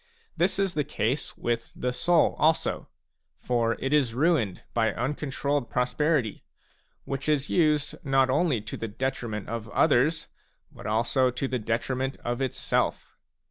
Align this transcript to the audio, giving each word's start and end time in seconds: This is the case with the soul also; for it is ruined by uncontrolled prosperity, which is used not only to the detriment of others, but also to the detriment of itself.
This 0.35 0.57
is 0.57 0.73
the 0.73 0.83
case 0.83 1.37
with 1.37 1.71
the 1.75 1.93
soul 1.93 2.35
also; 2.39 2.89
for 3.37 3.73
it 3.77 3.93
is 3.93 4.15
ruined 4.15 4.63
by 4.73 4.91
uncontrolled 4.93 5.69
prosperity, 5.69 6.43
which 7.05 7.29
is 7.29 7.51
used 7.51 7.93
not 8.03 8.27
only 8.27 8.61
to 8.61 8.77
the 8.77 8.87
detriment 8.87 9.47
of 9.47 9.69
others, 9.69 10.27
but 10.71 10.87
also 10.87 11.29
to 11.29 11.47
the 11.47 11.59
detriment 11.59 12.17
of 12.25 12.41
itself. 12.41 13.15